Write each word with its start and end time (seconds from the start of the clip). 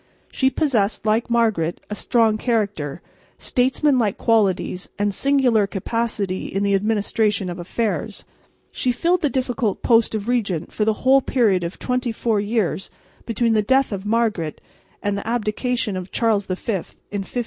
She 0.31 0.49
possessed, 0.49 1.05
like 1.05 1.29
Margaret, 1.29 1.79
a 1.91 1.93
strong 1.93 2.35
character, 2.39 3.03
statesmanlike 3.37 4.17
qualities 4.17 4.89
and 4.97 5.13
singular 5.13 5.67
capacity 5.67 6.47
in 6.47 6.63
the 6.63 6.73
administration 6.73 7.51
of 7.51 7.59
affairs. 7.59 8.25
She 8.71 8.91
filled 8.91 9.21
the 9.21 9.29
difficult 9.29 9.83
post 9.83 10.15
of 10.15 10.27
regent 10.27 10.71
for 10.73 10.85
the 10.85 11.05
whole 11.05 11.21
period 11.21 11.63
of 11.63 11.77
twenty 11.77 12.11
four 12.11 12.39
years 12.39 12.89
between 13.27 13.53
the 13.53 13.61
death 13.61 13.91
of 13.91 14.03
Margaret 14.03 14.59
and 15.03 15.15
the 15.19 15.27
abdication 15.27 15.95
of 15.95 16.09
Charles 16.09 16.47
V 16.47 16.53
in 16.55 17.21
1555. 17.21 17.37